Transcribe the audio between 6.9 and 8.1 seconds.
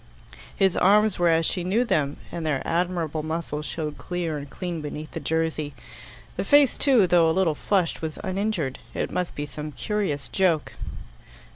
though a little flushed,